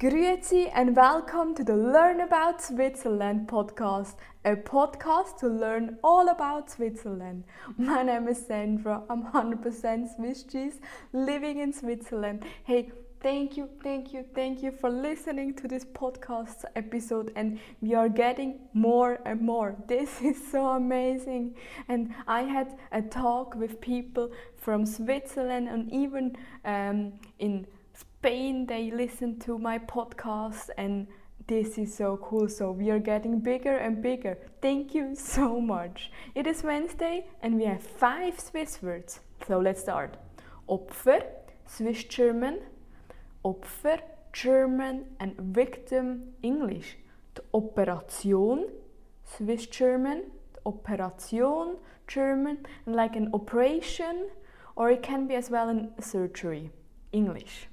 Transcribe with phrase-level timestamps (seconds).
[0.00, 4.14] Grüezi and welcome to the Learn About Switzerland podcast,
[4.46, 7.44] a podcast to learn all about Switzerland.
[7.76, 10.80] My name is Sandra, I'm 100% Swiss cheese
[11.12, 12.44] living in Switzerland.
[12.64, 17.92] Hey, thank you, thank you, thank you for listening to this podcast episode, and we
[17.92, 19.76] are getting more and more.
[19.86, 21.56] This is so amazing.
[21.88, 27.66] And I had a talk with people from Switzerland and even um, in
[28.00, 31.06] Spain, they listen to my podcast and
[31.46, 32.48] this is so cool.
[32.48, 34.38] So we are getting bigger and bigger.
[34.62, 36.10] Thank you so much.
[36.34, 39.20] It is Wednesday and we have five Swiss words.
[39.46, 40.16] So let's start.
[40.68, 41.22] Opfer,
[41.66, 42.60] Swiss German,
[43.44, 44.00] Opfer,
[44.32, 46.96] German and victim, English.
[47.34, 48.68] The Operation,
[49.24, 54.30] Swiss German, the Operation, German, like an operation,
[54.76, 56.70] or it can be as well in surgery,
[57.12, 57.68] English.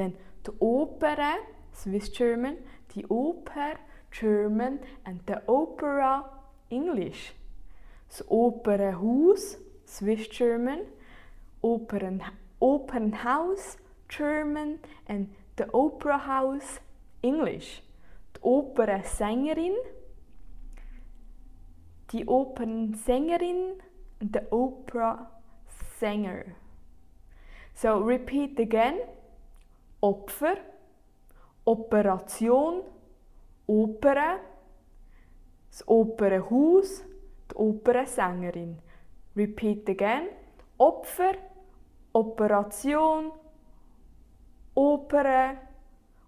[0.00, 1.36] Then the Opera,
[1.74, 2.56] Swiss German,
[2.94, 3.76] the Oper,
[4.10, 6.24] German, and the Opera,
[6.70, 7.34] English.
[8.08, 10.86] Das Opernhaus, Swiss German,
[11.62, 12.22] Opern,
[12.62, 13.76] Opernhaus,
[14.08, 16.80] German, and the Opera House,
[17.22, 17.82] English.
[18.32, 19.76] Die Opernsängerin,
[22.10, 23.82] die Opernsängerin,
[24.18, 25.26] and the opera
[25.98, 26.56] singer.
[27.74, 29.00] So repeat again.
[30.00, 30.56] Opfer,
[31.64, 32.82] Operation,
[33.66, 34.40] Oper,
[35.70, 37.04] das Opernhaus,
[37.50, 38.78] die Opernsängerin.
[39.36, 40.28] Repeat again.
[40.78, 41.34] Opfer,
[42.12, 43.32] Operation,
[44.74, 45.56] Oper,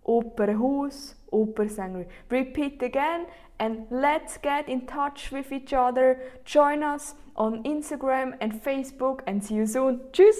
[0.05, 2.06] Opernhaus, Opernsängerin.
[2.31, 3.27] Repeat again
[3.59, 6.20] and let's get in touch with each other.
[6.45, 10.00] Join us on Instagram and Facebook and see you soon.
[10.12, 10.37] Tschüss!